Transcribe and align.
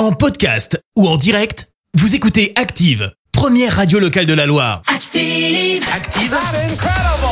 En 0.00 0.12
podcast 0.12 0.82
ou 0.96 1.06
en 1.06 1.18
direct, 1.18 1.68
vous 1.92 2.14
écoutez 2.14 2.54
Active, 2.56 3.12
première 3.32 3.76
radio 3.76 3.98
locale 3.98 4.24
de 4.24 4.32
la 4.32 4.46
Loire. 4.46 4.80
Active. 4.86 5.84
Active, 5.94 6.38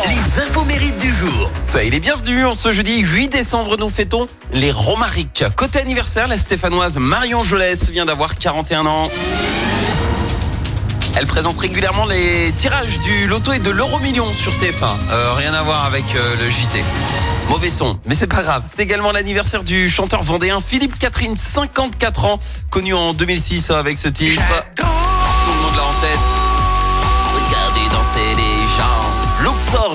les 0.06 0.42
infos 0.42 0.65
mérites 0.67 0.99
du 0.99 1.10
jour. 1.10 1.50
Soyez 1.67 1.89
les 1.89 1.99
bienvenus. 1.99 2.44
En 2.44 2.52
ce 2.52 2.70
jeudi 2.70 2.99
8 2.99 3.28
décembre, 3.28 3.78
nous 3.78 3.89
fêtons 3.89 4.26
les 4.52 4.70
Romariques. 4.70 5.44
Côté 5.57 5.78
anniversaire, 5.78 6.28
la 6.28 6.36
stéphanoise 6.36 6.99
Marion 6.99 7.42
Jolès 7.42 7.89
vient 7.89 8.04
d'avoir 8.04 8.34
41 8.34 8.85
ans. 8.85 9.09
Elle 11.19 11.27
présente 11.27 11.59
régulièrement 11.59 12.07
les 12.07 12.53
tirages 12.53 13.00
du 13.00 13.27
loto 13.27 13.53
et 13.53 13.59
de 13.59 13.71
l'euro 13.71 13.98
million 13.98 14.32
sur 14.32 14.53
TF1. 14.53 14.85
Euh, 15.11 15.32
rien 15.35 15.53
à 15.53 15.64
voir 15.64 15.85
avec 15.85 16.05
euh, 16.14 16.37
le 16.37 16.48
JT. 16.48 16.85
Mauvais 17.48 17.71
son, 17.71 17.98
mais 18.07 18.14
c'est 18.14 18.29
pas 18.29 18.43
grave. 18.43 18.62
C'est 18.73 18.85
également 18.85 19.11
l'anniversaire 19.11 19.64
du 19.64 19.89
chanteur 19.89 20.23
vendéen 20.23 20.61
Philippe 20.61 20.96
Catherine, 20.96 21.36
54 21.36 22.25
ans, 22.25 22.39
connu 22.71 22.95
en 22.95 23.14
2006 23.14 23.73
avec 23.73 23.99
ce 23.99 24.07
titre. 24.07 24.43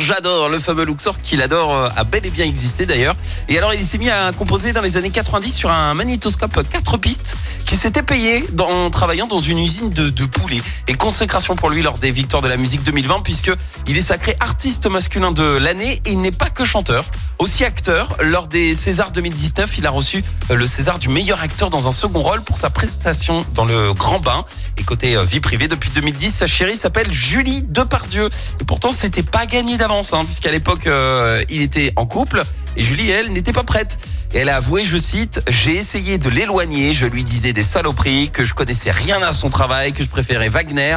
J'adore. 0.03 0.49
Le 0.49 0.59
fameux 0.59 0.85
Luxor 0.85 1.21
qu'il 1.21 1.41
adore 1.41 1.73
euh, 1.73 1.89
a 1.95 2.03
bel 2.03 2.25
et 2.25 2.30
bien 2.30 2.45
existé 2.45 2.85
d'ailleurs. 2.85 3.16
Et 3.49 3.57
alors 3.57 3.73
il 3.73 3.84
s'est 3.85 3.98
mis 3.98 4.09
à 4.09 4.31
composer 4.31 4.73
dans 4.73 4.81
les 4.81 4.98
années 4.98 5.09
90 5.09 5.52
sur 5.52 5.71
un 5.71 5.94
magnétoscope 5.94 6.67
4 6.70 6.98
pistes 6.98 7.35
qui 7.66 7.75
s'était 7.75 8.03
payé 8.03 8.45
en 8.59 8.89
travaillant 8.89 9.27
dans 9.27 9.39
une 9.39 9.59
usine 9.59 9.89
de, 9.89 10.09
de 10.09 10.25
poulets. 10.25 10.61
Et 10.88 10.94
consécration 10.94 11.55
pour 11.55 11.70
lui 11.70 11.81
lors 11.81 11.97
des 11.97 12.11
victoires 12.11 12.41
de 12.41 12.47
la 12.47 12.58
musique 12.58 12.84
2020 12.84 13.21
puisque 13.21 13.52
il 13.88 13.97
est 13.97 14.02
sacré 14.02 14.35
artiste 14.39 14.88
masculin 14.88 15.31
de 15.31 15.58
l'année 15.58 16.02
et 16.05 16.11
il 16.11 16.22
n'est 16.22 16.31
pas 16.31 16.49
que 16.49 16.66
chanteur. 16.66 17.05
Aussi 17.43 17.65
acteur, 17.65 18.15
lors 18.21 18.47
des 18.47 18.73
Césars 18.73 19.11
2019, 19.11 19.77
il 19.77 19.85
a 19.85 19.89
reçu 19.89 20.23
euh, 20.49 20.55
le 20.55 20.65
César 20.65 20.97
du 20.97 21.09
meilleur 21.09 21.41
acteur 21.41 21.69
dans 21.69 21.89
un 21.89 21.91
second 21.91 22.21
rôle 22.21 22.41
pour 22.41 22.57
sa 22.57 22.69
prestation 22.69 23.45
dans 23.53 23.66
le 23.66 23.91
Grand 23.91 24.21
Bain. 24.21 24.45
Et 24.77 24.83
côté 24.83 25.17
euh, 25.17 25.25
vie 25.25 25.41
privée, 25.41 25.67
depuis 25.67 25.89
2010, 25.89 26.31
sa 26.31 26.47
chérie 26.47 26.77
s'appelle 26.77 27.11
Julie 27.11 27.61
Depardieu. 27.61 28.30
Et 28.61 28.63
pourtant, 28.63 28.94
c'était 28.94 29.23
pas 29.23 29.45
gagné 29.45 29.75
d'avance, 29.75 30.13
hein, 30.13 30.23
puisqu'à 30.23 30.52
l'époque, 30.52 30.88
euh, 30.88 31.44
il 31.50 31.61
était 31.61 31.91
en 31.97 32.05
couple 32.05 32.45
et 32.77 32.83
Julie, 32.85 33.09
elle, 33.11 33.33
n'était 33.33 33.52
pas 33.52 33.66
prête. 33.66 33.97
Et 34.33 34.38
elle 34.38 34.47
a 34.47 34.55
avoué, 34.55 34.85
je 34.85 34.95
cite, 34.95 35.41
j'ai 35.50 35.75
essayé 35.75 36.17
de 36.19 36.30
l'éloigner, 36.30 36.94
je 36.94 37.05
lui 37.05 37.25
disais 37.25 37.52
des 37.52 37.63
saloperies, 37.63 38.30
que 38.31 38.45
je 38.45 38.53
connaissais 38.53 38.91
rien 38.91 39.22
à 39.22 39.33
son 39.33 39.50
travail, 39.50 39.91
que 39.91 40.02
je 40.02 40.07
préférais 40.07 40.47
Wagner. 40.47 40.95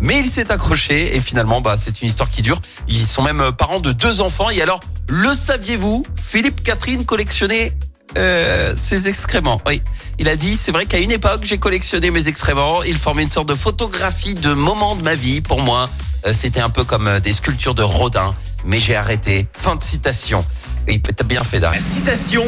Mais 0.00 0.18
il 0.18 0.28
s'est 0.28 0.50
accroché 0.50 1.14
et 1.14 1.20
finalement, 1.20 1.60
bah, 1.60 1.76
c'est 1.78 2.02
une 2.02 2.08
histoire 2.08 2.30
qui 2.30 2.42
dure. 2.42 2.60
Ils 2.88 3.06
sont 3.06 3.22
même 3.22 3.52
parents 3.56 3.78
de 3.78 3.92
deux 3.92 4.20
enfants. 4.22 4.50
Et 4.50 4.60
alors, 4.60 4.80
le 5.08 5.34
saviez-vous 5.34 6.04
Philippe 6.24 6.62
Catherine 6.62 7.04
collectionnait 7.04 7.72
euh, 8.16 8.72
ses 8.76 9.08
excréments. 9.08 9.60
Oui, 9.66 9.82
il 10.18 10.28
a 10.28 10.36
dit, 10.36 10.56
c'est 10.56 10.72
vrai 10.72 10.86
qu'à 10.86 10.98
une 10.98 11.10
époque, 11.10 11.40
j'ai 11.42 11.58
collectionné 11.58 12.10
mes 12.10 12.28
excréments. 12.28 12.82
Ils 12.82 12.96
formaient 12.96 13.24
une 13.24 13.28
sorte 13.28 13.48
de 13.48 13.54
photographie 13.54 14.34
de 14.34 14.52
moments 14.52 14.96
de 14.96 15.02
ma 15.02 15.14
vie. 15.14 15.40
Pour 15.40 15.60
moi, 15.60 15.88
Euh, 16.26 16.32
c'était 16.32 16.60
un 16.60 16.70
peu 16.70 16.84
comme 16.84 17.06
euh, 17.06 17.20
des 17.20 17.34
sculptures 17.34 17.74
de 17.74 17.82
Rodin. 17.82 18.34
Mais 18.64 18.80
j'ai 18.80 18.96
arrêté. 18.96 19.46
Fin 19.52 19.76
de 19.76 19.82
citation. 19.82 20.42
Et 20.88 20.98
t'as 21.00 21.22
bien 21.22 21.44
fait 21.44 21.60
d'arrêter. 21.60 21.84
citation 21.84 22.42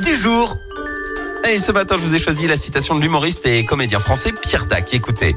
du 0.00 0.14
jour. 0.14 0.56
Et 1.50 1.58
ce 1.58 1.72
matin, 1.72 1.96
je 1.98 2.06
vous 2.06 2.14
ai 2.14 2.20
choisi 2.20 2.46
la 2.46 2.56
citation 2.56 2.94
de 2.94 3.00
l'humoriste 3.00 3.44
et 3.46 3.64
comédien 3.64 3.98
français 3.98 4.32
Pierre 4.32 4.66
Dac. 4.66 4.94
Écoutez. 4.94 5.34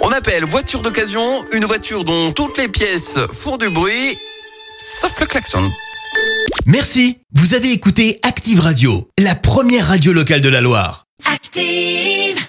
On 0.00 0.10
appelle 0.10 0.44
voiture 0.44 0.80
d'occasion 0.80 1.44
une 1.52 1.66
voiture 1.66 2.02
dont 2.04 2.32
toutes 2.32 2.56
les 2.56 2.68
pièces 2.68 3.18
font 3.38 3.58
du 3.58 3.68
bruit, 3.68 4.16
sauf 4.86 5.18
le 5.20 5.26
klaxon. 5.26 5.70
Merci, 6.64 7.18
vous 7.34 7.54
avez 7.54 7.72
écouté 7.72 8.18
Active 8.22 8.60
Radio, 8.60 9.10
la 9.18 9.34
première 9.34 9.88
radio 9.88 10.12
locale 10.12 10.40
de 10.40 10.48
la 10.48 10.60
Loire. 10.60 11.06
Active. 11.24 12.46